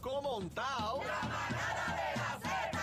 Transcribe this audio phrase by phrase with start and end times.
[0.00, 1.00] truco montado.
[1.04, 2.80] La manada de la Z.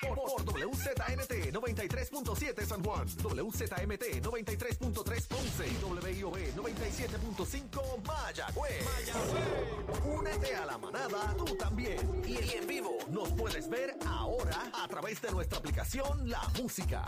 [0.00, 8.84] Por, por WZNT 93.7 San Juan, WZMT 93.3 Ponce y WIOB 97.5 Mayagüez.
[10.04, 12.22] Únete a la manada tú también.
[12.26, 17.04] Y en vivo nos puedes ver ahora a través de nuestra aplicación La Música.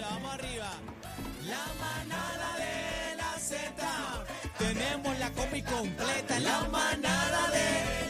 [0.00, 0.70] Arriba, vamos arriba.
[1.46, 3.58] La manada de la Z.
[4.58, 6.40] Tenemos la combi completa.
[6.40, 8.09] La manada de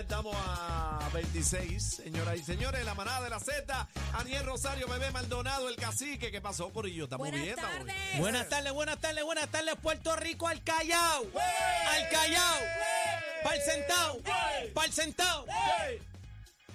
[0.00, 5.10] ya estamos a 26, señoras y señores, la manada de la Z, Aniel Rosario, Bebé
[5.10, 7.04] Maldonado, el cacique, ¿qué pasó, Corillo?
[7.04, 7.96] Estamos Buenas bien, estamos bien.
[7.96, 8.18] tardes.
[8.18, 11.26] Buenas tardes, buenas tardes, buenas tardes, Puerto Rico, al Callao,
[11.88, 12.58] al Callao,
[13.44, 14.22] pa'l sentado,
[14.72, 15.46] pa'l sentado,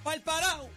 [0.03, 0.69] pa'l parado.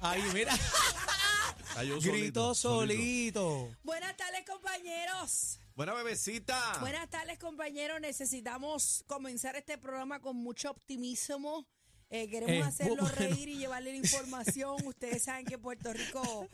[0.00, 0.54] Ahí, mira.
[2.00, 3.70] Gritó solito.
[3.82, 5.58] Buenas tardes, compañeros.
[5.74, 6.78] Buena bebecita.
[6.80, 8.00] Buenas tardes, compañeros.
[8.00, 11.66] Necesitamos comenzar este programa con mucho optimismo.
[12.14, 13.14] Eh, queremos Eh, hacerlo bueno.
[13.16, 14.76] reír y llevarle la información.
[14.86, 16.46] Ustedes saben que Puerto Rico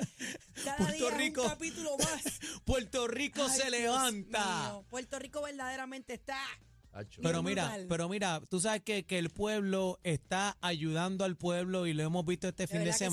[0.65, 1.41] cada Puerto día Rico.
[1.43, 2.23] es un capítulo más.
[2.65, 4.69] Puerto Rico Ay, se Dios levanta.
[4.71, 4.85] mío.
[4.89, 6.39] Puerto Rico verdaderamente está.
[7.23, 11.93] Pero mira, pero mira, tú sabes que, que el pueblo está ayudando al pueblo y
[11.93, 13.05] lo hemos visto este fin de, sí.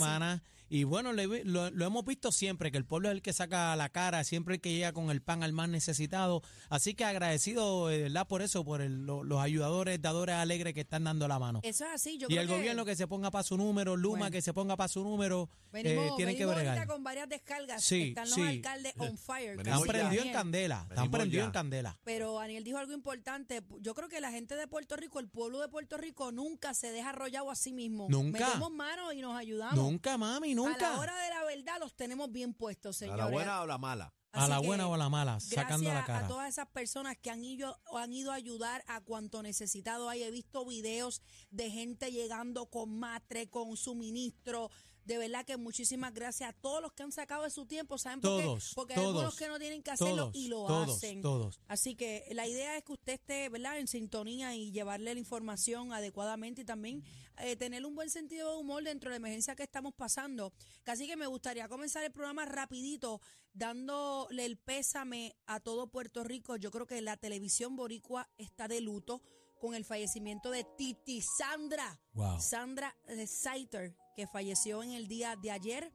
[0.70, 3.34] Y bueno, le vi- lo, lo hemos visto siempre, que el pueblo es el que
[3.34, 6.42] saca la cara, siempre el que llega con el pan al más necesitado.
[6.70, 8.28] Así que agradecido, eh, ¿verdad?
[8.28, 11.60] Por eso, por el- lo- los ayudadores, dadores alegres que están dando la mano.
[11.64, 12.18] Eso es así.
[12.18, 14.32] Yo y creo el que gobierno que se ponga para su número, Luma Bueno.
[14.32, 16.88] que se ponga para su número, eh, venimos, tienen que bregar.
[16.88, 17.84] con varias descargas.
[17.84, 18.42] Sí, Están los sí.
[18.42, 19.58] alcaldes on fire.
[19.60, 21.98] Están prendidos en candela, están prendidos en candela.
[22.04, 23.62] Pero Daniel dijo algo importante.
[23.82, 26.92] Yo creo que la gente de Puerto Rico, el pueblo de Puerto Rico, nunca se
[26.92, 28.08] deja arrollado a sí mismo.
[28.10, 28.46] Nunca.
[28.48, 29.76] Metemos manos y nos ayudamos.
[29.76, 31.00] Nunca, mami, A la nunca.
[31.00, 33.26] hora de la verdad los tenemos bien puestos, ¿A señores.
[33.26, 34.14] la buena o la mala?
[34.32, 36.26] A la buena o a la mala, sacando la Gracias cara.
[36.26, 40.24] a todas esas personas que han ido, han ido a ayudar a cuanto necesitado hay.
[40.24, 41.22] He visto videos
[41.52, 44.70] de gente llegando con matre, con suministro.
[45.06, 47.98] De verdad que muchísimas gracias a todos los que han sacado de su tiempo.
[47.98, 48.44] ¿Saben por qué?
[48.44, 51.22] Todos, Porque hay algunos que no tienen que hacerlo todos, y lo hacen.
[51.22, 51.60] todos.
[51.68, 53.78] Así que la idea es que usted esté ¿verdad?
[53.78, 57.04] en sintonía y llevarle la información adecuadamente y también
[57.38, 60.54] eh, tener un buen sentido de humor dentro de la emergencia que estamos pasando.
[60.86, 63.22] Así que me gustaría comenzar el programa rapidito
[63.54, 66.56] dándole el pésame a todo Puerto Rico.
[66.58, 69.22] Yo creo que la televisión boricua está de luto
[69.60, 72.00] con el fallecimiento de Titi Sandra.
[72.14, 72.40] Wow.
[72.40, 75.92] Sandra eh, Saiter, que falleció en el día de ayer.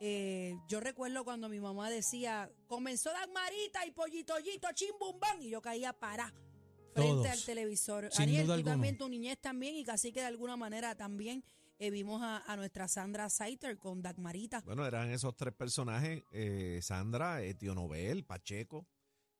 [0.00, 5.92] Eh, yo recuerdo cuando mi mamá decía, comenzó Dagmarita y Pollitollito, chimbumbán, y yo caía
[5.92, 6.28] para
[6.94, 7.26] frente Todos.
[7.26, 8.08] al televisor.
[8.10, 8.72] Sin Ariel, tú alguna.
[8.72, 11.44] también, tu niñez también, y casi que de alguna manera también
[11.78, 14.62] eh, vimos a, a nuestra Sandra Saiter con Dagmarita.
[14.62, 18.86] Bueno, eran esos tres personajes, eh, Sandra, eh, Tío Nobel, Pacheco.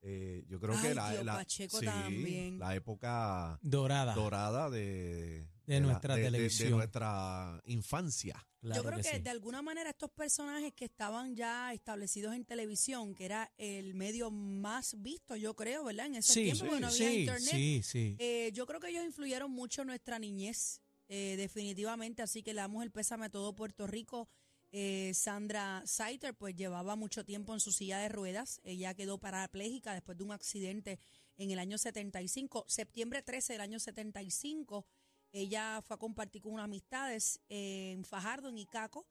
[0.02, 2.58] Eh, yo creo Ay, que la, Tío la- Pacheco sí, también.
[2.58, 4.14] la época Dorada.
[4.14, 6.70] dorada de, De nuestra de- de- de televisión.
[6.72, 8.46] nuestra infancia.
[8.60, 9.18] Claro Yo creo que, sí.
[9.20, 14.30] de alguna manera estos personajes que estaban ya establecidos en televisión, que era el medio
[14.30, 16.06] más visto, yo creo, ¿verdad?
[16.06, 17.50] En esos Sí, tiempos, porque no había sí, internet.
[17.50, 18.16] sí, sí.
[18.18, 22.60] Eh, yo creo que ellos influyeron mucho en nuestra niñez, eh, definitivamente, así que le
[22.60, 24.28] damos el pésame a todo Puerto Rico.
[24.72, 28.60] Eh, Sandra Saiter, pues llevaba mucho tiempo en su silla de ruedas.
[28.62, 31.00] Ella quedó parapléjica después de un accidente
[31.38, 34.86] en el año 75, septiembre 13 del año 75.
[35.32, 39.06] Ella fue a compartir con unas amistades en Fajardo, en Icaco,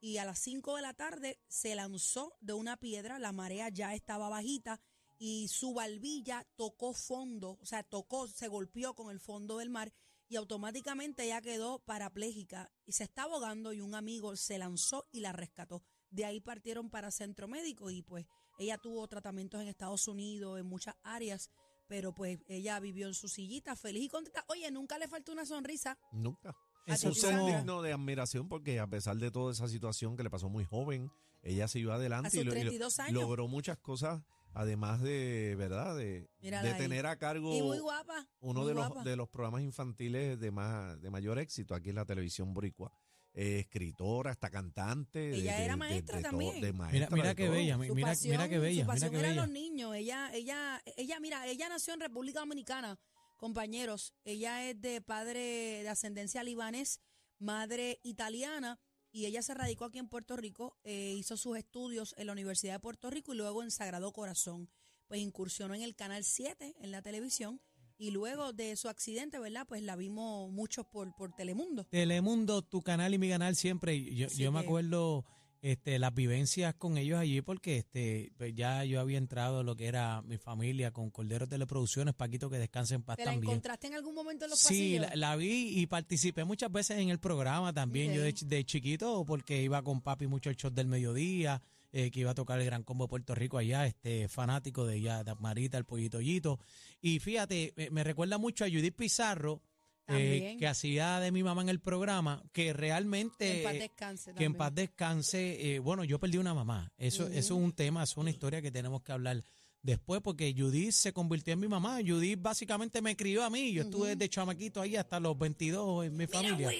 [0.00, 3.18] y a las 5 de la tarde se lanzó de una piedra.
[3.18, 4.80] La marea ya estaba bajita
[5.18, 9.92] y su barbilla tocó fondo, o sea, tocó, se golpeó con el fondo del mar
[10.28, 15.20] y automáticamente ella quedó parapléjica y se está ahogando y un amigo se lanzó y
[15.20, 15.82] la rescató.
[16.10, 18.26] De ahí partieron para centro médico y pues
[18.58, 21.50] ella tuvo tratamientos en Estados Unidos, en muchas áreas,
[21.86, 24.44] pero pues ella vivió en su sillita feliz y contenta.
[24.48, 25.98] Oye, nunca le faltó una sonrisa.
[26.12, 26.50] Nunca.
[26.86, 30.28] A un ser digno de admiración porque a pesar de toda esa situación que le
[30.30, 31.10] pasó muy joven,
[31.42, 33.22] ella siguió adelante A sus y, lo- y lo- 32 años.
[33.22, 34.22] logró muchas cosas,
[34.52, 35.96] además de, ¿verdad?
[35.96, 36.28] De,
[36.76, 38.26] tener a cargo Y muy guapa.
[38.40, 41.96] uno muy de los, de los programas infantiles de más de mayor éxito aquí en
[41.96, 42.92] la televisión boricua.
[43.36, 45.18] Eh, escritora, hasta cantante.
[45.18, 46.54] de- Ella de- era de- maestra de to- también.
[46.60, 49.22] de Mira, maestra, mira de qué bella, mira, mira pasión, qué bella, su mira eran
[49.22, 49.34] bella.
[49.34, 49.94] los niños.
[49.96, 52.96] Ella, ella, ella, mira, ella nació en República Dominicana,
[53.36, 54.14] compañeros.
[54.24, 55.40] Ella es de padre
[55.82, 57.00] de ascendencia libanés,
[57.38, 58.78] madre italiana,
[59.10, 62.74] y ella se radicó aquí en Puerto Rico, eh, hizo sus estudios en la Universidad
[62.74, 64.70] de Puerto Rico y luego en Sagrado Corazón.
[65.08, 67.60] Pues incursionó en el Canal 7 en la televisión
[67.98, 69.66] y luego de su accidente, ¿verdad?
[69.68, 71.84] Pues la vimos muchos por, por Telemundo.
[71.90, 74.02] Telemundo, tu canal y mi canal siempre.
[74.14, 75.24] Yo, Así yo me que- acuerdo
[75.62, 79.74] este, las vivencias con ellos allí porque este, pues ya yo había entrado en lo
[79.76, 83.52] que era mi familia con Cordero Teleproducciones, Paquito que descanse en paz ¿Te la también.
[83.52, 85.00] encontraste en algún momento en los Sí, pasillos?
[85.08, 88.34] la, la vi y participé muchas veces en el programa también, yo de, Ok.
[88.34, 91.62] chi- de chiquito, porque iba con papi mucho al show del mediodía,
[91.96, 94.96] eh, que iba a tocar el Gran Combo de Puerto Rico allá, este fanático de
[94.96, 96.58] ella, de Marita, el Pollito Yito.
[97.00, 99.62] Y fíjate, me, me recuerda mucho a Judith Pizarro,
[100.08, 103.58] eh, que hacía de mi mamá en el programa, que realmente...
[103.58, 105.74] en paz eh, descanse que en paz descanse.
[105.74, 106.92] eh, bueno, yo perdí una mamá.
[106.98, 109.44] Eso, eso es un tema, es una historia que tenemos que hablar
[109.80, 112.00] después, porque Judith se convirtió en mi mamá.
[112.04, 113.72] Judith básicamente me crió a mí.
[113.72, 116.70] Yo estuve desde chamaquito ahí hasta los 22 en mi familia.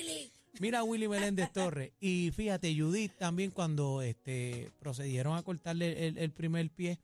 [0.60, 1.92] Mira a Willy Meléndez Torres.
[2.00, 6.98] Y fíjate, Judith también cuando este procedieron a cortarle el, el primer pie,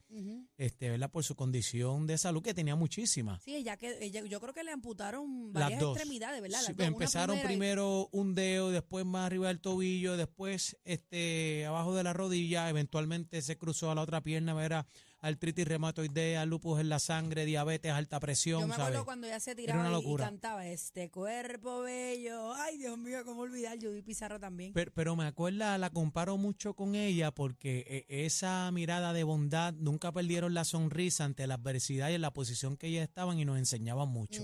[0.57, 1.11] este, ¿verdad?
[1.11, 3.41] Por su condición de salud, que tenía muchísima.
[3.41, 5.97] Sí, ella que ella, yo creo que le amputaron Las varias dos.
[5.97, 6.59] extremidades, ¿verdad?
[6.59, 6.87] Las Sí, dos.
[6.87, 12.13] Empezaron y- primero un dedo, después más arriba del tobillo, después este abajo de la
[12.13, 14.87] rodilla, eventualmente se cruzó a la otra pierna, era
[15.21, 19.05] artritis reumatoidea, lupus en la sangre, diabetes, alta presión, Yo me acuerdo ¿sabes?
[19.05, 22.55] cuando ella se tiraba una y- cantaba este cuerpo bello.
[22.55, 24.73] Ay, Dios mío, cómo olvidar Judy Pizarro también.
[24.73, 29.73] Pero, pero me acuerda, la comparo mucho con ella porque eh, esa mirada de bondad,
[29.75, 33.45] nunca perdieron la sonrisa ante la adversidad y en la posición que ellas estaban y
[33.45, 34.43] nos enseñaban mucho.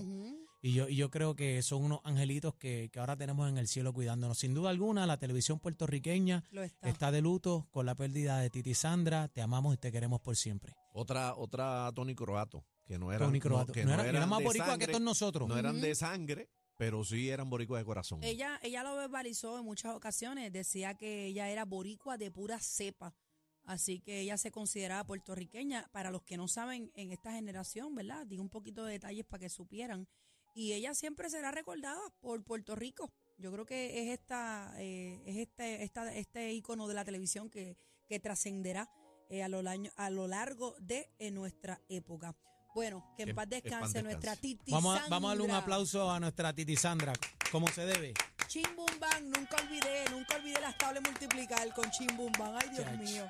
[0.67, 3.69] Y yo, y yo creo que son unos angelitos que, que ahora tenemos en el
[3.69, 4.37] cielo cuidándonos.
[4.37, 6.89] Sin duda alguna, la televisión puertorriqueña está.
[6.89, 9.29] está de luto con la pérdida de Titi Sandra.
[9.29, 10.73] Te amamos y te queremos por siempre.
[10.93, 13.71] Otra, otra Tony Croato, que no era, Tony Croato.
[13.71, 15.47] que No era- era eran más boricua que todos nosotros.
[15.47, 18.19] No eran de sangre, pero sí eran boricuas de corazón.
[18.23, 20.51] Ella, ella lo verbalizó en muchas ocasiones.
[20.51, 23.15] Decía que ella era boricua de pura cepa.
[23.63, 25.87] Así que ella se consideraba puertorriqueña.
[25.93, 28.25] Para los que no saben, en esta generación, ¿verdad?
[28.25, 30.07] Digo un poquito de detalles para que supieran.
[30.57, 33.11] Y ella siempre será recordada por Puerto Rico.
[33.37, 37.77] Yo creo que es esta, eh, es este, esta, este ícono de la televisión que,
[38.07, 38.89] que trascenderá
[39.29, 42.35] eh, a, lo laño- a lo largo de eh, nuestra época.
[42.73, 44.03] Bueno, que en Que- paz descanse descanse.
[44.03, 45.61] nuestra Titi Vamos a, vamos a darle un Sandra.
[45.63, 47.13] aplauso a nuestra Titi Sandra,
[47.51, 48.15] como se debe.
[48.47, 52.55] Chim Bum Bang, nunca olvidé, nunca olvidé las tablas multiplicar con Chim Bum Bang.
[52.59, 52.99] Ay, Dios Chach.
[52.99, 53.29] mío.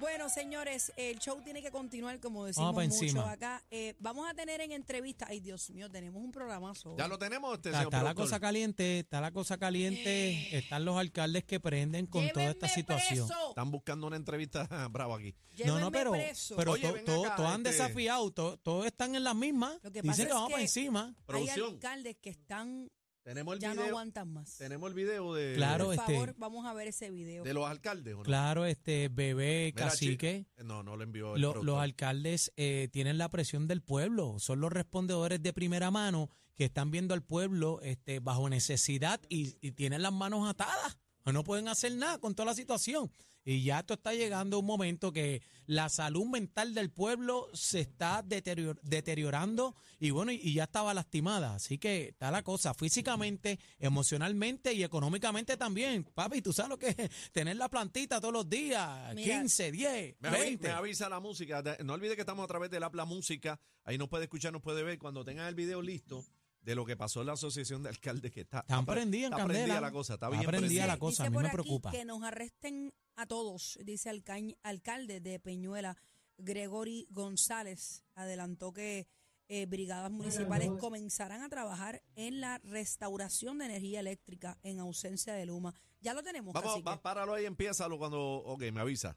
[0.00, 3.30] Bueno, señores, el show tiene que continuar, como decimos pa' mucho encima.
[3.32, 3.62] acá.
[3.70, 6.96] Eh, vamos a tener en entrevista, ay, Dios mío, tenemos un programazo.
[6.96, 8.24] ¿Ya lo tenemos, este Está, señor está la productor?
[8.26, 10.56] cosa caliente, está la cosa caliente.
[10.56, 13.28] Están los alcaldes que prenden con toda esta Llévenme situación.
[13.28, 15.34] preso, Están buscando una entrevista brava aquí.
[15.34, 16.56] No, no, llévenme pero, preso.
[16.56, 19.34] pero Oye, to- ven to- acá, todos han este- desafiado, to- todos están en las
[19.36, 19.78] mismas.
[19.82, 21.04] Lo que pasa Dicen que es vamos para que- encima.
[21.08, 21.70] Hay Producción.
[21.74, 22.90] alcaldes que están,
[23.30, 24.56] Tenemos el ya no aguantan más.
[24.58, 27.44] tenemos el video de, Claro, Por este- favor, vamos a ver ese video.
[27.44, 28.22] de los alcaldes, ¿o no?
[28.24, 30.46] Claro, este bebé, Mira, cacique.
[30.64, 34.58] No, no lo envió el Lo- los alcaldes eh, tienen la presión del pueblo, son
[34.60, 39.70] los respondedores de primera mano que están viendo al pueblo este, bajo necesidad y, y
[39.72, 40.98] tienen las manos atadas.
[41.24, 43.12] No pueden hacer nada con toda la situación.
[43.44, 47.80] Y ya esto está llegando a un momento que la salud mental del pueblo se
[47.80, 51.54] está deterior- deteriorando y bueno, y, y ya estaba lastimada.
[51.54, 56.04] Así que está la cosa físicamente, emocionalmente y económicamente también.
[56.04, 60.16] Papi, tú sabes lo que es tener la plantita todos los días, Mira, 15, 10,
[60.20, 60.68] Me, avi- 20.
[60.68, 61.62] me avisa la música.
[61.84, 63.58] No olvide que estamos a través del Apla Música.
[63.84, 64.98] Ahí nos puede escuchar, nos puede ver.
[64.98, 66.24] Cuando tengan el video listo
[66.62, 69.32] de lo que pasó en la asociación de alcaldes, que está, Están pre- prendida en
[69.32, 70.86] está prendida la cosa, está Está bien prendida prendida.
[70.86, 71.90] la cosa, a dice mí por me aquí preocupa.
[71.90, 74.22] Que nos arresten a todos, dice el
[74.62, 75.96] alcalde de Peñuela,
[76.38, 78.04] Gregory González.
[78.14, 79.06] Adelantó que
[79.48, 85.46] eh, brigadas municipales comenzarán a trabajar en la restauración de energía eléctrica en ausencia de
[85.46, 85.74] Luma.
[86.00, 88.18] Ya lo tenemos, Vamos, va, páralo ahí, empiézalo cuando.
[88.20, 89.16] Ok, me avisa.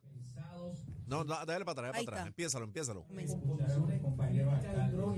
[1.05, 2.17] No, da- dale para atrás, dale para atrás.
[2.19, 2.27] está.
[2.27, 3.05] Empiézalo, empiézalo.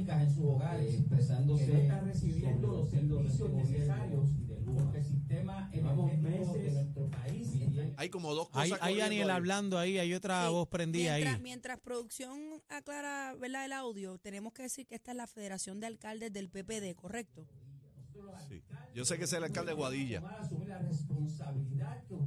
[0.07, 4.29] En sus hogares expresándose que no están recibiendo los servicios necesarios
[4.65, 7.49] porque el sistema energético de nuestro país
[7.97, 8.79] Hay como dos cosas.
[8.81, 11.41] Hay, hay Daniel hablando ahí, hay otra Sí, voz prendida mientras, ahí.
[11.41, 13.65] Mientras producción aclara ¿verdad?
[13.65, 17.47] el audio, tenemos que decir que esta es la Federación de Alcaldes del PPD, ¿correcto?
[18.49, 18.61] Sí.
[18.93, 20.21] Yo sé que es el alcalde de Guadilla.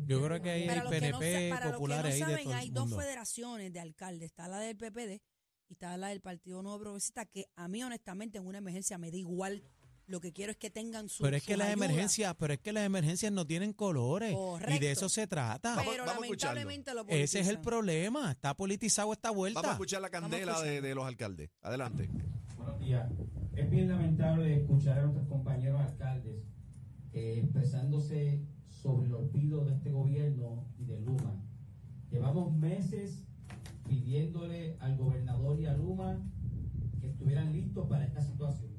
[0.06, 2.18] Yo creo que hay Para los que no, PNP para los que no populares ahí
[2.20, 3.02] de saben, todo hay el dos mundo.
[3.02, 4.30] federaciones de alcaldes.
[4.30, 5.20] Está la del PPD
[5.68, 9.10] y está la del Partido Nuevo Progresista, que a mí, honestamente, en una emergencia me
[9.10, 9.62] da igual.
[10.06, 12.72] Lo que quiero es que tengan su Pero es que las emergencias, pero es que
[12.72, 14.80] las emergencias no tienen colores y Correcto.
[14.80, 15.75] de eso se trata.
[15.76, 19.60] Vamos- Pero vamos lamentablemente lo Ese es el problema, está politizado esta vuelta.
[19.60, 21.50] Vamos a escuchar la candela de, de los alcaldes.
[21.60, 22.08] Adelante.
[22.56, 23.06] Buenos días.
[23.54, 26.42] Es bien lamentable escuchar a nuestros compañeros alcaldes
[27.12, 31.34] eh, expresándose sobre el olvido de este gobierno y de Luma.
[32.10, 33.25] Llevamos meses
[33.88, 36.21] pidiéndole al gobernador y a Luma
[37.00, 38.73] que estuvieran listos para esta situación.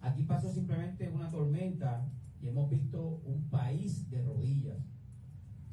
[0.00, 2.06] Aquí pasó simplemente una tormenta
[2.40, 4.84] y hemos visto un país de rodillas.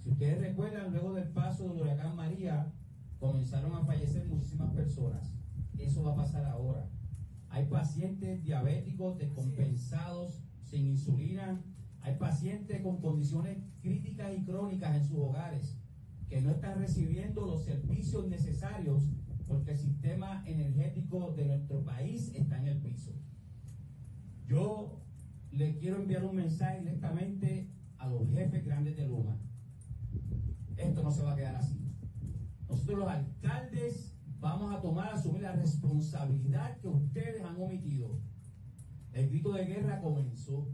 [0.04, 2.72] Si ustedes recuerdan, luego del paso del huracán María,
[3.20, 5.34] comenzaron a fallecer muchísimas personas.
[5.78, 6.88] Eso va a pasar ahora.
[7.50, 11.62] Hay pacientes diabéticos descompensados, sin insulina.
[12.02, 15.78] Hay pacientes con condiciones críticas y crónicas en sus hogares
[16.32, 19.04] que no están recibiendo los servicios necesarios
[19.50, 23.12] porque el sistema energético de nuestro país está en el piso.
[24.48, 25.02] Yo
[25.52, 29.38] le quiero enviar un mensaje directamente a los jefes grandes de Luma.
[30.78, 31.94] Esto no se va a quedar así.
[32.70, 38.22] Nosotros los alcaldes vamos a tomar, asumir la responsabilidad que ustedes han omitido.
[39.12, 40.70] El grito de guerra comenzó.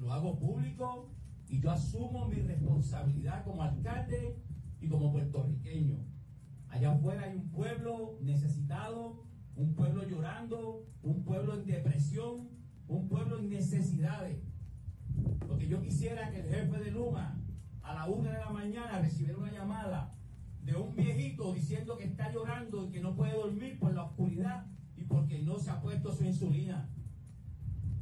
[0.00, 1.14] Lo hago público
[1.46, 4.42] y yo asumo mi responsabilidad como alcalde
[4.84, 5.98] y como puertorriqueño.
[6.68, 9.24] Allá afuera hay un pueblo necesitado,
[9.56, 12.50] un pueblo llorando, un pueblo en depresión,
[12.86, 14.42] un pueblo en necesidades.
[15.48, 17.40] Lo que yo quisiera que el jefe de Luma
[17.82, 20.14] a la una de la mañana recibiera una llamada
[20.62, 24.66] de un viejito diciendo que está llorando y que no puede dormir por la oscuridad
[24.96, 26.90] y porque no se ha puesto su insulina.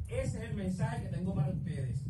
[0.09, 2.05] Ese es el mensaje que tengo para ustedes.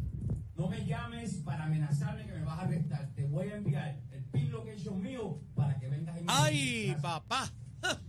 [0.56, 3.10] No me llames para amenazarme que me vas a arrestar.
[3.14, 4.00] Te voy a enviar
[4.34, 7.52] location mío para que vengas y me ¡Ay, papá!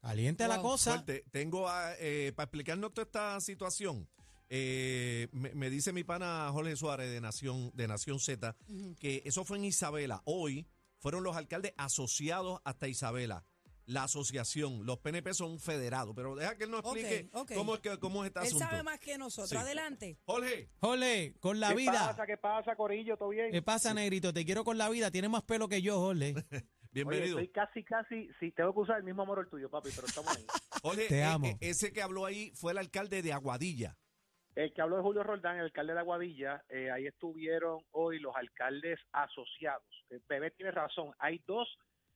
[0.00, 0.92] Caliente la cosa.
[0.92, 1.24] Fuerte.
[1.30, 4.08] Tengo a, eh, para explicarnos toda esta situación.
[4.50, 8.54] eh, me, me dice mi pana Jorge Suárez de Nación, de Nación Z
[9.00, 10.22] que eso fue en Isabela.
[10.26, 10.66] Hoy
[10.98, 13.44] fueron los alcaldes asociados hasta Isabela.
[13.86, 17.98] La asociación, los PNP son federados, pero deja que él nos explique cómo es que
[17.98, 18.64] cómo es este Él asunto.
[18.66, 19.50] sabe más que nosotros.
[19.50, 19.56] Sí.
[19.56, 20.16] Adelante.
[20.24, 21.92] Jorge, Jorge, con la ¿Qué vida.
[22.08, 22.24] pasa?
[22.26, 23.16] ¿Qué pasa, Corillo?
[23.18, 23.50] ¿Todo bien?
[23.52, 24.32] ¿Qué pasa, negrito?
[24.32, 25.10] Te quiero con la vida.
[25.10, 26.34] Tienes más pelo que yo, Jorge.
[26.92, 27.36] bienvenido.
[27.36, 30.06] Oye, estoy casi, casi, sí, tengo que usar el mismo amor el tuyo, papi, pero
[30.06, 30.46] estamos ahí.
[30.82, 31.46] Jorge, Te eh, amo.
[31.46, 33.98] eh, ese que habló ahí fue el alcalde de Aguadilla.
[34.54, 38.34] El que habló de Julio Roldán, el alcalde de Aguadilla, eh, ahí estuvieron hoy los
[38.36, 39.84] alcaldes asociados.
[40.10, 41.68] Eh, Bebé tiene razón, hay dos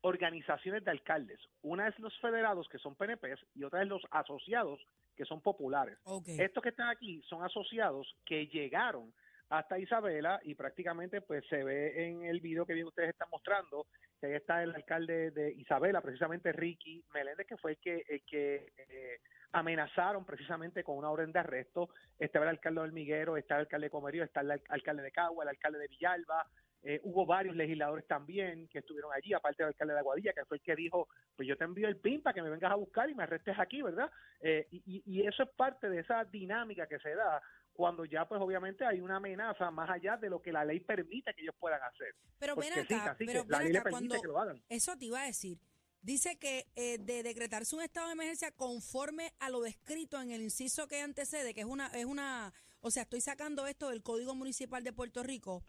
[0.02, 1.40] organizaciones de alcaldes.
[1.62, 4.80] Una es los federados, que son PNPs, y otra es los asociados,
[5.16, 5.98] que son populares.
[6.40, 9.12] Estos que están aquí son asociados que llegaron
[9.50, 13.86] hasta Isabela y prácticamente pues se ve en el video que bien ustedes están mostrando
[14.20, 18.22] que ahí está el alcalde de Isabela, precisamente Ricky Meléndez, que fue el que, el
[18.24, 19.20] que eh,
[19.52, 21.88] amenazaron precisamente con una orden de arresto.
[22.18, 25.12] Estaba el alcalde de Hormiguero, está el alcalde de Comerío, está el al- alcalde de
[25.12, 26.46] Cagua, el alcalde de Villalba,
[26.82, 30.58] eh, hubo varios legisladores también que estuvieron allí, aparte del alcalde de Aguadilla, que fue
[30.58, 33.10] el que dijo, pues yo te envío el PIN para que me vengas a buscar
[33.10, 34.10] y me arrestes aquí, ¿verdad?
[34.40, 37.42] Eh, y, y- eso es parte de esa dinámica que se da
[37.72, 41.32] cuando ya pues obviamente hay una amenaza más allá de lo que la ley permite
[41.34, 42.14] que ellos puedan hacer.
[42.38, 44.28] Pero ven Porque sí, acá, que pero la ven ley le acá, permite cuando que
[44.28, 44.62] lo hagan.
[44.68, 45.58] eso te iba a decir.
[46.00, 50.42] Dice que eh, de decretarse un estado de emergencia conforme a lo descrito en el
[50.42, 54.34] inciso que antecede, que es una, es una, o sea, estoy sacando esto del Código
[54.34, 55.64] Municipal de Puerto Rico,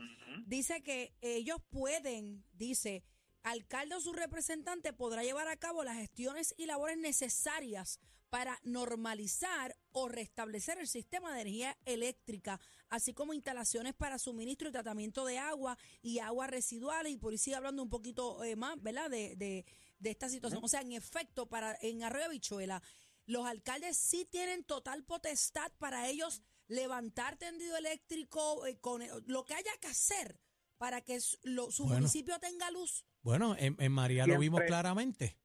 [0.45, 3.03] dice que ellos pueden, dice,
[3.43, 7.99] alcalde o su representante podrá llevar a cabo las gestiones y labores necesarias
[8.29, 14.71] para normalizar o restablecer el sistema de energía eléctrica, así como instalaciones para suministro y
[14.71, 18.79] tratamiento de agua y aguas residuales, y por ahí sigue hablando un poquito eh, más,
[18.83, 19.65] ¿verdad?, de, de,
[19.97, 20.63] de esta situación.
[20.63, 22.83] O sea, en efecto, para en Arroyo Bichuela,
[23.25, 29.43] los alcaldes sí tienen total potestad para ellos levantar tendido eléctrico, eh, con eh, lo
[29.43, 30.39] que haya que hacer
[30.77, 31.97] para que su, lo- su Bueno.
[31.97, 33.05] municipio tenga luz.
[33.21, 35.37] Bueno, en, en María lo vimos claramente.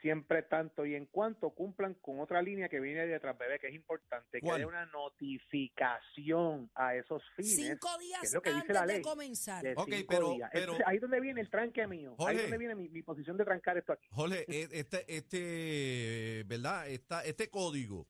[0.00, 3.74] siempre tanto y en cuanto cumplan con otra línea que viene detrás, bebé, que es
[3.74, 7.54] importante, que haya una notificación a esos fines.
[7.56, 9.62] Cinco que días es lo que dice antes la de comenzar.
[9.64, 10.50] de Ok, cinco pero- días.
[10.52, 12.10] pero- Entonces, ahí es donde viene el tranque mío.
[12.12, 12.36] Ahí Jorge.
[12.36, 14.06] es donde viene mi, mi posición de trancar esto aquí.
[14.10, 16.88] Jorge, e- este, este, ¿verdad?
[16.88, 18.06] Esta, este código,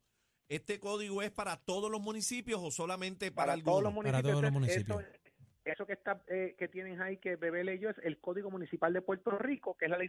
[0.48, 3.72] ¿este código es para todos los municipios o solamente para, Para, algunos?
[3.72, 4.22] todos los municipios.
[4.22, 5.00] todos los Eso- municipios.
[5.02, 5.18] Eso,
[5.64, 9.02] eso que está eh, que tienen ahí que Bebé leyó es el Código Municipal de
[9.02, 10.08] Puerto Rico, que es la ley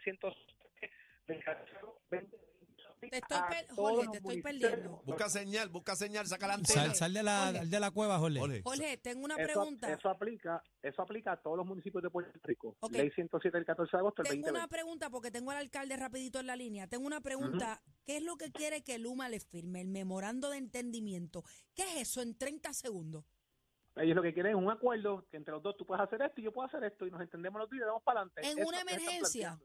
[2.99, 5.01] 100 Te estoy per- Jorge, te estoy perdiendo.
[5.05, 6.81] Busca señal, busca señal, saca la antena.
[6.87, 7.65] Sal, sal de, la, Jorge.
[7.67, 8.39] de la cueva, Jorge.
[8.39, 9.91] Jorge, Jorge, tengo una Eso, pregunta.
[9.93, 12.75] eso aplica, eso aplica a todos los municipios de Puerto Rico.
[12.81, 12.91] Ok.
[12.93, 14.59] Ley 107 del 14 de agosto del Tengo 2020.
[14.59, 16.87] una pregunta porque tengo al alcalde rapidito en la línea.
[16.87, 17.81] Tengo una pregunta.
[18.05, 19.81] ¿Qué es lo que quiere que Luma le firme?
[19.81, 21.43] El memorando de entendimiento.
[21.75, 23.25] ¿Qué es eso en 30 segundos?
[23.95, 26.39] Ellos lo que quieren es un acuerdo que entre los dos tú puedes hacer esto
[26.39, 28.41] y yo puedo hacer esto y nos entendemos los días y vamos para adelante.
[28.49, 29.59] En Eso una emergencia.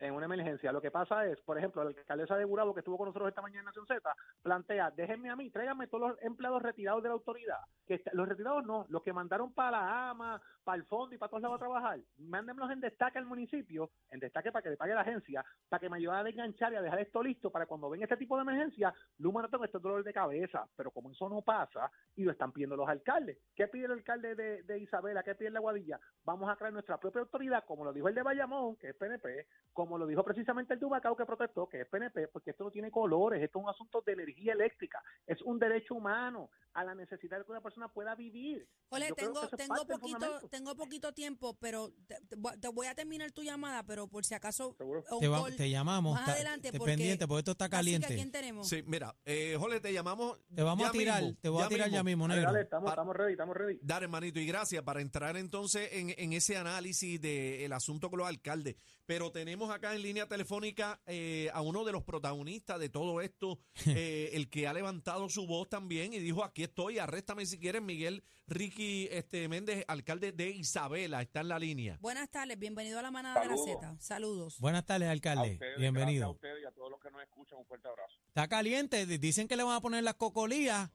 [0.00, 0.72] En una emergencia.
[0.72, 3.42] Lo que pasa es, por ejemplo, la alcaldesa de Gurabo que estuvo con nosotros esta
[3.42, 7.14] mañana en Nación Z, plantea, déjenme a mí, tráiganme todos los empleados retirados de la
[7.14, 7.58] autoridad.
[7.86, 11.28] que Los retirados no, los que mandaron para la AMA, para el fondo y para
[11.28, 14.94] todos lados a trabajar, mándenlos en destaque al municipio, en destaque para que le pague
[14.94, 17.90] la agencia, para que me ayude a desganchar y a dejar esto listo para cuando
[17.90, 20.66] venga este tipo de emergencia, Luma no tenga estos dolores de cabeza.
[20.76, 23.38] Pero como eso no pasa, y lo están pidiendo los alcaldes.
[23.54, 25.22] ¿Qué pide el alcalde de, de Isabela?
[25.22, 26.00] ¿Qué pide la Guadilla?
[26.24, 29.46] Vamos a crear nuestra propia autoridad, como lo dijo el de Bayamón, que es PNP,
[29.72, 32.70] como lo dijo precisamente el de Humacao que protestó, que es PNP, porque esto no
[32.70, 36.94] tiene colores, esto es un asunto de energía eléctrica, es un derecho humano a la
[36.94, 38.66] necesidad de que una persona pueda vivir.
[38.90, 42.36] Creo tengo, tengo poquito, tengo poquito tiempo, pero te, te
[42.68, 44.74] voy- a terminar tu llamada, pero por si acaso
[45.20, 46.14] Te, va- call te llamamos.
[46.14, 48.14] más está- adelante porque pendiente porque esto está Así que, caliente.
[48.14, 48.68] ¿quién tenemos?
[48.68, 50.38] Sí, mira, eh, Jorge, te llamamos.
[50.54, 52.52] Te vamos ya a tirar, mismo, te voy a tirar ya mismo, Dale, negro.
[52.52, 53.78] dale, estamos, estamos ready, estamos ready.
[53.82, 58.28] Dar, hermanito, y gracias para entrar entonces en, en ese análisis del asunto con los
[58.28, 58.76] alcaldes.
[59.06, 63.58] Pero tenemos acá en línea telefónica eh, a uno de los protagonistas de todo esto,
[63.86, 67.80] eh, el que ha levantado su voz también y dijo, aquí estoy, arréstame si quieres,
[67.80, 71.96] Miguel Ricky este, Méndez, alcalde de Isabela, está en la línea.
[72.00, 73.80] Buenas tardes, bienvenido a la manada de la Saludos.
[73.80, 73.96] Z.
[74.00, 74.60] Saludos.
[74.60, 75.52] Buenas tardes, A alcalde.
[75.54, 76.26] ustedes, Bienvenido.
[76.26, 78.14] a ustedes y a todos los que nos escuchan, un fuerte abrazo.
[78.28, 79.06] Está caliente.
[79.06, 80.90] di- Dicen que le van a poner las cocolías.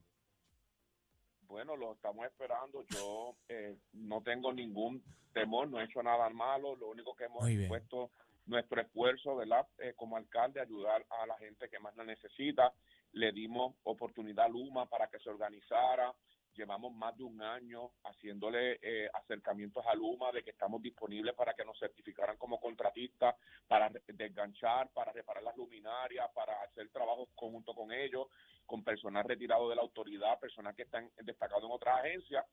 [1.48, 2.84] Bueno, lo estamos esperando.
[2.90, 5.02] Yo eh, no tengo ningún
[5.34, 6.76] temor, no he hecho nada malo.
[6.76, 8.12] Lo único que hemos puesto
[8.46, 9.68] nuestro esfuerzo, ¿verdad?
[9.80, 12.74] Eh, como alcalde, ayudar a la gente que más la necesita.
[13.14, 16.14] Le dimos oportunidad a Luma para que se organizara.
[16.54, 21.54] Llevamos más de un año haciéndole eh, acercamientos a Luma de que estamos disponibles para
[21.54, 23.36] que nos certificaran como contratistas,
[23.68, 28.28] para desganchar, para reparar las luminarias, para hacer trabajos conjunto con ellos,
[28.66, 32.46] con personal retirado de la autoridad, personal que están destacado en otras agencias.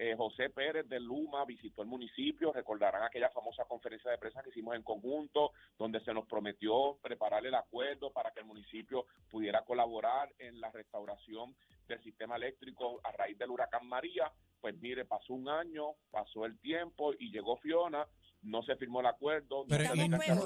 [0.00, 4.50] Eh, José Pérez de Luma visitó el municipio, recordarán aquella famosa conferencia de prensa que
[4.50, 9.64] hicimos en conjunto, donde se nos prometió preparar el acuerdo para que el municipio pudiera
[9.64, 11.56] colaborar en la restauración
[11.88, 14.30] del sistema eléctrico a raíz del huracán María.
[14.60, 18.06] Pues mire, pasó un año, pasó el tiempo y llegó Fiona,
[18.42, 19.64] no se firmó el acuerdo.
[19.68, 19.84] Pero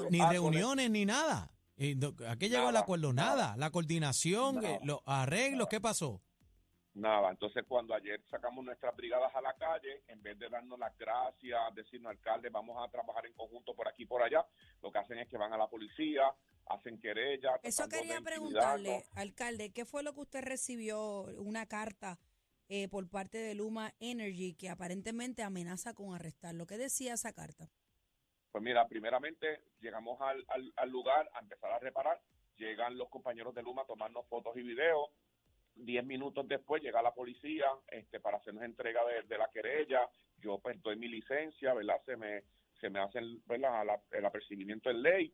[0.09, 1.51] ni reuniones ni nada.
[1.77, 3.13] No- ¿A qué llegó el acuerdo?
[3.13, 3.55] Nada.
[3.57, 4.69] La coordinación, Nada.
[4.75, 6.21] eh, los arreglos, ¿qué pasó?
[6.95, 10.95] Nada, entonces cuando ayer sacamos nuestras brigadas a la calle, en vez de darnos las
[10.95, 14.45] gracias, decirnos alcalde, vamos a trabajar en conjunto por aquí y por allá,
[14.81, 16.31] lo que hacen es que van a la policía,
[16.67, 17.59] hacen querella.
[17.63, 21.23] Eso quería preguntarle, alcalde, ¿qué fue lo que usted recibió?
[21.39, 22.19] Una carta
[22.69, 26.67] eh, por parte de Luma Energy que aparentemente amenaza con arrestarlo.
[26.67, 27.71] ¿Qué decía esa carta?
[28.51, 32.21] Pues mira, primeramente llegamos al, al, al lugar a empezar a reparar,
[32.55, 35.09] llegan los compañeros de Luma a tomarnos fotos y videos,
[35.75, 40.07] diez minutos después llega la policía este para hacernos entrega de, la querella,
[40.39, 42.01] yo pues doy mi licencia, ¿verdad?
[42.05, 42.43] Se me,
[42.79, 43.85] se me hace el, ¿verdad?
[43.85, 45.33] La- el apercibimiento en ley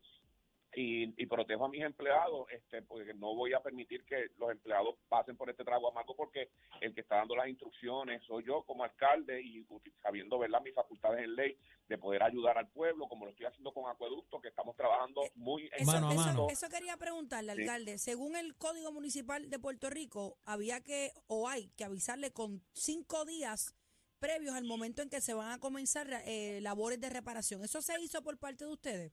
[0.82, 4.96] y, y protejo a mis empleados, este, porque no voy a permitir que los empleados
[5.10, 8.86] pasen por este trago amargo porque el que está dando las instrucciones soy yo como
[8.86, 9.66] alcalde y
[10.02, 11.58] sabiendo verdad mis facultades en ley
[11.90, 15.64] de poder ayudar al pueblo, como lo estoy haciendo con Acueducto, que estamos trabajando muy
[15.66, 16.48] en Eso, Mano a eso- mano.
[16.50, 17.62] eso quería preguntarle, Sí.
[17.62, 17.98] alcalde.
[17.98, 23.26] Según el Código Municipal de Puerto Rico, había que, o hay que avisarle con cinco
[23.26, 23.76] días
[24.20, 27.64] previos al momento en que se van a comenzar eh, labores de reparación.
[27.64, 29.12] ¿Eso se hizo por parte de ustedes?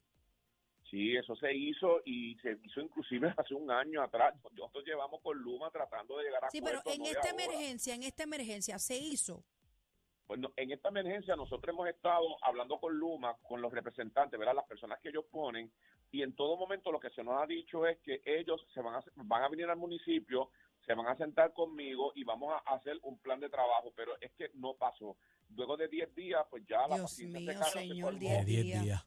[0.91, 4.35] Sí, eso se hizo y se hizo inclusive hace un año atrás.
[4.53, 7.45] Nosotros llevamos con Luma tratando de llegar a Sí, pero en no esta ahora.
[7.45, 9.45] emergencia, en esta emergencia, ¿se hizo?
[10.29, 14.57] Bueno, en esta emergencia nosotros hemos estado hablando con Luma, con los representantes, ¿verdad?
[14.57, 15.71] Las personas que ellos ponen,
[16.11, 18.95] y en todo momento lo que se nos ha dicho es que ellos se van
[18.97, 20.51] a, van a venir al municipio,
[20.85, 24.33] se van a sentar conmigo y vamos a hacer un plan de trabajo, pero es
[24.33, 25.17] que no pasó.
[25.55, 28.83] Luego de 10 días, pues ya la Dios paciencia mío, se se señor, De 10
[28.83, 29.07] días.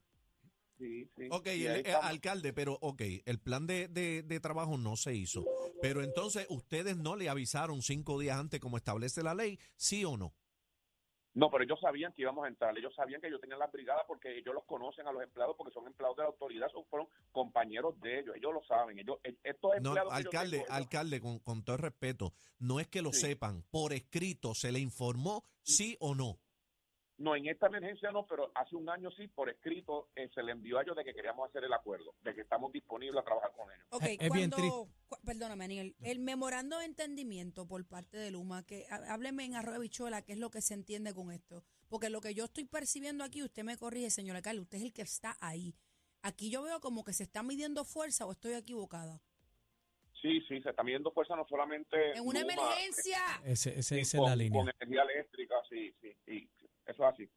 [0.79, 1.09] Días.
[1.15, 1.27] Sí, sí.
[1.31, 2.05] Ok, el- estamos.
[2.05, 5.45] alcalde, pero ok, el plan de, de- de trabajo no se hizo.
[5.81, 10.17] Pero entonces, ¿ustedes no le avisaron cinco días antes como establece la ley, sí o
[10.17, 10.33] no?
[11.35, 14.03] No, pero ellos sabían que íbamos a entrar, ellos sabían que yo tenía las brigadas
[14.07, 17.07] porque ellos los conocen a los empleados porque son empleados de la autoridad, son fueron
[17.31, 21.21] compañeros de ellos, ellos lo saben, ellos e- estos No, empleados yo alcalde, tengo, alcalde,
[21.21, 23.21] con, con todo el respeto, no es que lo Sí.
[23.21, 26.39] sepan, por escrito se le informó sí o no.
[27.19, 30.53] No, en esta emergencia no, pero hace un año sí, por escrito, eh, se le
[30.53, 33.51] envió a ellos de que queríamos hacer el acuerdo, de que estamos disponibles a trabajar
[33.57, 33.85] con ellos.
[33.89, 38.85] Ok, Es- cuando, cu- perdóname, Aniel, el memorando de entendimiento por parte de Luma, que
[38.89, 41.61] há- hábleme en arroz de bichuela, qué es lo que se entiende con esto.
[41.89, 44.93] Porque lo que yo estoy percibiendo aquí, usted me corrige, señor alcalde, usted es el
[44.93, 45.75] que está ahí.
[46.21, 49.21] Aquí yo veo como que se está midiendo fuerza o estoy equivocada.
[50.21, 52.11] Sí, sí, se está midiendo fuerza no solamente...
[52.17, 53.19] En una Luma, emergencia.
[53.43, 54.59] Ese, ese- sí, esa es con, la línea.
[54.61, 56.49] con energía eléctrica, sí, sí, y
[56.89, 57.29] eso es así.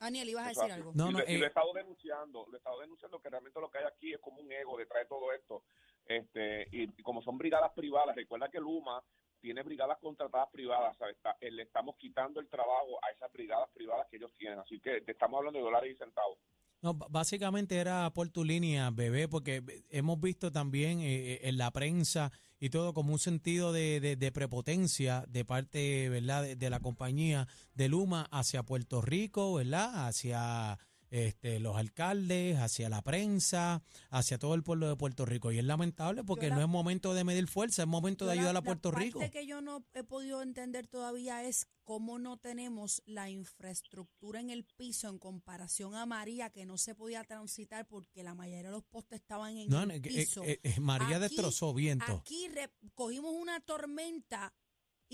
[0.00, 0.92] Aniel, ibas a decir algo.
[0.94, 3.30] No, y no, lo, y eh, lo he estado denunciando, lo he estado denunciando que
[3.30, 5.62] realmente lo que hay aquí es como un ego detrás de todo esto.
[6.06, 9.02] Este, y, y como son brigadas privadas, recuerda que Luma
[9.40, 11.16] tiene brigadas contratadas privadas, ¿sabes?
[11.16, 14.80] Está- eh, le estamos quitando el trabajo a esas brigadas privadas que ellos tienen, así
[14.80, 16.38] que te estamos hablando de dólares y centavos.
[16.80, 21.70] No, básicamente era por tu línea, bebé, porque hemos visto también eh, eh, en la
[21.70, 22.32] prensa
[22.62, 27.48] y todo como un sentido de, de- prepotencia de parte, ¿verdad?, de, de la compañía
[27.74, 30.78] de Luma hacia Puerto Rico, ¿verdad?, hacia
[31.12, 35.52] este, los alcaldes, hacia la prensa, hacia todo el pueblo de Puerto Rico.
[35.52, 38.40] Y es lamentable porque la- no es momento de medir fuerza, es momento de la-
[38.40, 39.18] ayudar a la Puerto Rico.
[39.20, 44.48] parte que yo no he podido entender todavía es cómo no tenemos la infraestructura en
[44.50, 48.70] el piso en comparación a María, que no se podía transitar porque la mayoría de
[48.70, 50.44] los postes estaban en No, el no, eh, piso.
[50.44, 52.10] eh, eh, María Aquí- destrozó viento.
[52.12, 54.54] Aquí re- cogimos una tormenta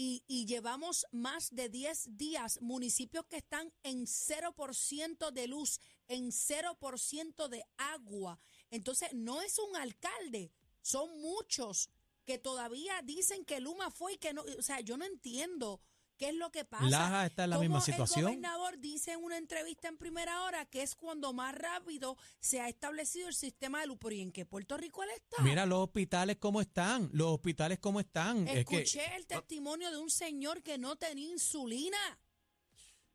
[0.01, 6.31] y, y llevamos más de 10 días, municipios que están en 0% de luz, en
[6.31, 8.39] 0% de agua.
[8.71, 11.91] Entonces, no es un alcalde, son muchos
[12.25, 14.45] que todavía dicen que Luma fue y que no.
[14.57, 15.81] O sea, yo no entiendo
[16.19, 16.85] qué es lo que pasa.
[16.85, 18.19] Laja está en la misma situación.
[18.29, 22.61] El gobernador dice en una entrevista en primera hora que es cuando más rápido se
[22.61, 23.97] ha establecido el sistema de luz.
[24.01, 25.43] Pero ¿y en qué Puerto Rico él está?
[25.43, 28.47] Mira los hospitales cómo están, los hospitales cómo están.
[28.49, 31.97] Es que Escuché el testimonio de un señor que no tenía insulina.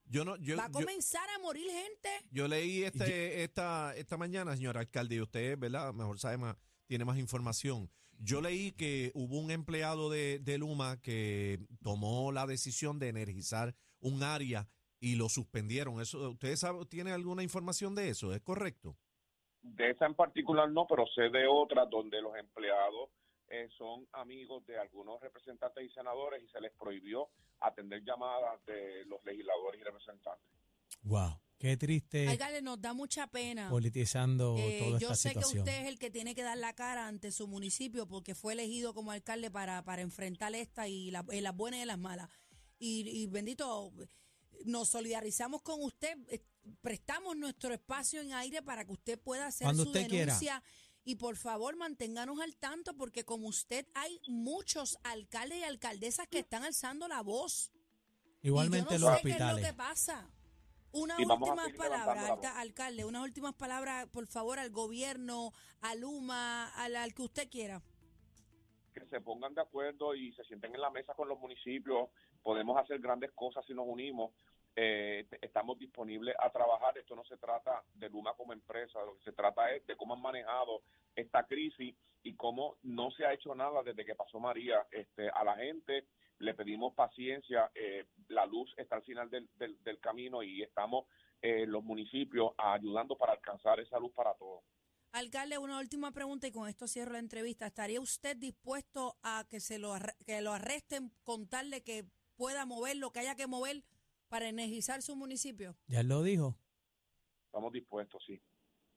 [0.06, 2.10] Yo no, yo, Va a yo- comenzar a morir gente.
[2.32, 5.94] yo leí este, esta, esta mañana, señor alcalde, y usted, ¿verdad?
[5.94, 7.90] Mejor sabe más, tiene más información.
[8.24, 13.76] Yo leí que hubo un empleado de, de Luma que tomó la decisión de energizar
[14.00, 14.70] un área
[15.02, 16.00] y lo suspendieron.
[16.00, 18.34] Eso, ¿Usted sabe, tiene alguna información de eso?
[18.34, 18.96] ¿Es correcto?
[19.62, 23.10] De esa en particular no, pero sé de otras donde los empleados
[23.50, 27.28] eh, son amigos de algunos representantes y senadores y se les prohibió
[27.60, 30.50] atender llamadas de los legisladores y representantes.
[31.04, 33.70] wow, qué triste Alcalde, nos da mucha pena.
[33.70, 35.54] politizando Eh, toda yo esta sé situación.
[35.54, 38.52] que usted es el que tiene que dar la cara ante su municipio porque fue
[38.54, 42.30] elegido como alcalde para, para enfrentar esta y la- eh, las buenas y las malas.
[42.80, 43.94] Y, y bendito,
[44.66, 46.44] nos solidarizamos con usted, eh,
[46.82, 50.26] prestamos nuestro espacio en aire para que usted pueda hacer Cuando su usted quiera.
[50.34, 50.62] denuncia.
[51.06, 56.40] Y por favor, manténganos al tanto porque como usted hay muchos alcaldes y alcaldesas que
[56.40, 57.72] están alzando la voz.
[58.42, 59.66] Igualmente y los yo no sé qué es lo hospitales.
[59.66, 60.30] que pasa.
[60.94, 65.52] Unas últimas palabras, alcalde, unas últimas palabras, por favor, al gobierno,
[65.82, 67.82] a Luma, al, al que usted quiera.
[68.94, 72.10] que se pongan de acuerdo y se sienten en la mesa con los municipios.
[72.44, 74.34] Podemos hacer grandes cosas si nos unimos.
[74.76, 76.96] Eh, estamos disponibles a trabajar.
[76.98, 80.14] Esto no se trata de Luma como empresa, lo que se trata es de cómo
[80.14, 80.84] han manejado
[81.16, 84.86] esta crisis y cómo no se ha hecho nada desde que pasó María.
[84.92, 86.06] Este, a la gente
[86.44, 87.72] le pedimos paciencia.
[87.74, 91.06] eh, la luz está al final del, del, del camino y estamos
[91.42, 94.64] eh, los municipios ayudando para alcanzar esa luz para todos.
[95.12, 97.68] Alcalde, una última pregunta y con esto cierro la entrevista.
[97.68, 102.06] ¿Estaría usted dispuesto a que se lo, arre- que lo arresten con tal de que
[102.36, 103.84] pueda mover lo que haya que mover
[104.28, 105.76] para energizar su municipio?
[105.88, 106.58] Ya lo dijo.
[107.46, 108.42] Estamos dispuestos, sí.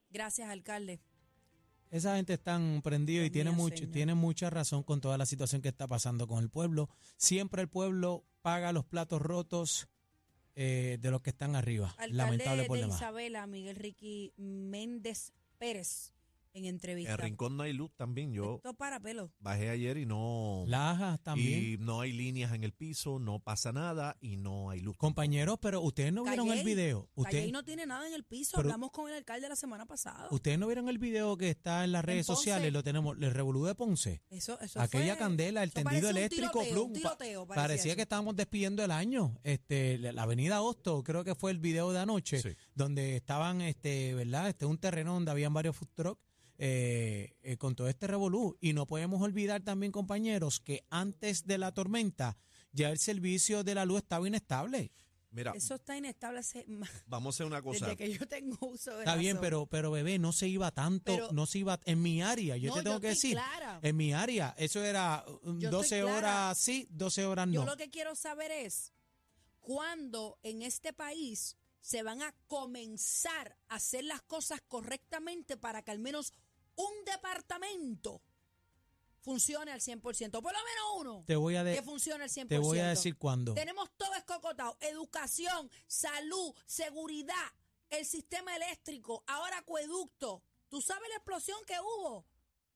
[0.09, 1.01] Gracias, alcalde.
[1.91, 5.69] Esa gente están prendido y tiene mucho, tiene mucha razón con toda la situación que
[5.69, 6.89] está pasando con el pueblo.
[7.17, 9.89] Siempre el pueblo paga los platos rotos
[10.57, 11.89] eh, de los que están arriba.
[11.91, 12.99] Alcalde Lamentable por de demás.
[12.99, 16.13] Isabela, Miguel Ricky Méndez Pérez,
[16.57, 17.13] en entrevista.
[17.13, 18.33] En Rincón no hay luz también.
[18.33, 19.31] Yo Esto para pelo.
[19.39, 20.65] bajé ayer y no...
[20.67, 21.63] Lajas también.
[21.63, 24.97] Y no hay líneas en el piso, no pasa nada y no hay luz.
[24.97, 27.09] Compañeros, pero ustedes no vieron el video.
[27.15, 28.53] Ustedes, no tiene nada en el piso.
[28.57, 30.29] Pero- Hablamos con el alcalde la semana pasada.
[30.31, 32.39] ustedes no vieron el video que está en las En redes Ponce.
[32.41, 32.73] sociales.
[32.73, 34.23] Lo tenemos, el revolú de Ponce.
[34.31, 38.03] Eso, eso Aquella fue- candela, el tendido eléctrico, tiroteo, plum, un pa- tiroteo, parecía que
[38.03, 39.39] estábamos despidiendo el año.
[39.45, 42.49] Este, la la avenida Hosto, creo que fue el video de anoche, Sí.
[42.75, 44.49] donde estaban, este, ¿verdad?
[44.49, 46.21] Este, un terreno donde habían varios food trucks,
[46.59, 48.57] eh, eh, con todo este revolú.
[48.61, 52.37] Y no podemos olvidar también, compañeros, que antes de la tormenta
[52.73, 54.93] ya el servicio de la luz estaba inestable.
[55.31, 57.87] Mira, Eso está inestable hace más- vamos a hacer una cosa.
[57.87, 61.13] desde que yo tengo uso de Está bien, pero, pero bebé, no se iba tanto,
[61.13, 62.57] Pero- no se iba en mi área.
[62.57, 63.81] Yo No, te tengo yo que estoy decir, clara.
[63.83, 66.19] en mi área, eso era um, Yo 12 estoy clara.
[66.49, 67.71] horas sí, 12 horas Yo no.
[67.73, 68.93] lo que quiero saber es
[69.61, 75.91] cuándo en este país se van a comenzar a hacer las cosas correctamente para que
[75.91, 76.33] al menos
[76.77, 78.23] un departamento
[79.21, 80.01] funcione al 100%.
[80.01, 82.49] Por lo menos uno Te voy a, de- que funcione al 100%.
[82.49, 83.55] te voy a decir cuándo.
[83.55, 84.77] Tenemos todo escocotado.
[84.81, 87.35] Educación, salud, seguridad,
[87.91, 90.43] el sistema eléctrico, ahora acueducto.
[90.69, 92.25] ¿Tú sabes la explosión que hubo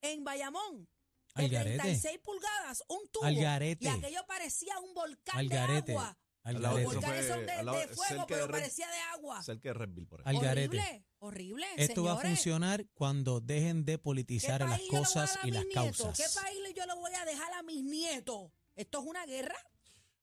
[0.01, 0.89] en Bayamón?
[1.37, 1.79] De Al garete.
[1.79, 3.29] 36 pulgadas, un tubo.
[3.29, 6.19] Y aquello parecía un volcán de agua.
[6.51, 8.47] Al Al lado Los volcanes fue son de, al lado- de fuego, cerca de pero
[8.47, 9.43] Red- parecía de agua.
[9.43, 9.75] Cerca de
[10.07, 11.67] por horrible, horrible.
[11.77, 15.97] Esto va a funcionar cuando dejen de ¿Qué politizar las cosas y las nietos?
[15.97, 16.17] causas.
[16.19, 18.51] ¿Qué país le- yo le voy a dejar a mis nietos?
[18.77, 19.55] ¿Esto es una guerra?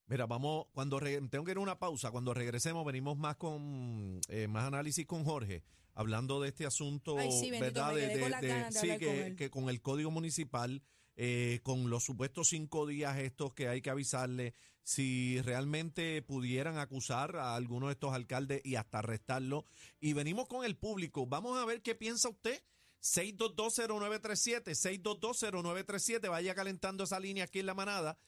[0.06, 4.20] Mira, vamos, cuando re- tengo que ir a una pausa, cuando regresemos venimos más con
[4.28, 5.62] eh, más análisis con Jorge,
[5.94, 7.94] hablando de este asunto, Ay, sí, bendito, ¿verdad?
[7.94, 10.82] De, con de- de sí, con que con el código municipal,
[11.16, 14.54] eh, con los supuestos cinco días estos que hay que avisarle,
[14.88, 19.66] si realmente pudieran acusar a alguno de estos alcaldes y hasta arrestarlo.
[20.00, 21.26] Y venimos con el público.
[21.26, 22.58] Vamos a ver qué piensa usted.
[23.02, 28.18] 6220937, 6220937, vaya calentando esa línea aquí en la manada.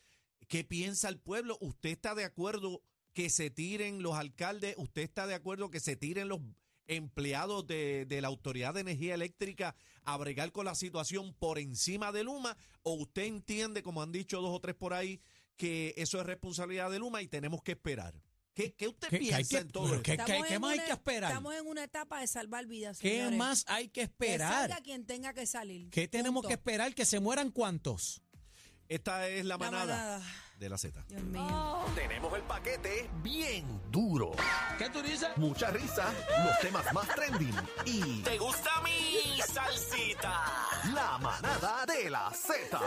[0.49, 1.57] ¿Qué piensa el pueblo?
[1.63, 2.83] ¿Usted está de acuerdo
[3.15, 4.75] que se tiren los alcaldes?
[4.77, 6.41] ¿Usted está de acuerdo que se tiren los
[6.87, 12.13] empleados de, de la Autoridad de Energía Eléctrica a bregar con la situación por encima
[12.13, 12.59] de Luma?
[12.83, 15.23] ¿O usted entiende, como han dicho dos o tres por ahí,
[15.61, 18.15] que eso es responsabilidad de Luma y tenemos que esperar?
[18.55, 20.03] ¿Qué, qué usted ¿Qué- qué hay piensa que- en todo esto?
[20.03, 20.17] qué-
[20.49, 21.31] qué más hay que esperar?
[21.31, 22.99] Estamos en una etapa de salvar vidas.
[22.99, 23.39] ¿Qué señores.
[23.39, 24.53] más hay que Que esperar?
[24.71, 25.91] salga quien tenga que salir.
[25.91, 26.49] ¿Qué tenemos Punto.
[26.49, 26.95] que esperar?
[26.95, 28.23] ¿Que se mueran cuántos?
[28.89, 30.21] Esta es la La manada,
[30.59, 31.05] de la Z.
[31.09, 31.85] Dios mío.
[31.95, 34.33] Tenemos el paquete bien duro.
[34.79, 35.29] ¿Qué tú dices?
[35.37, 36.13] Mucha risa,
[36.45, 37.55] los temas más trending
[37.87, 40.43] y ¿Te gusta mi salsita?
[40.93, 42.81] la manada de la Z.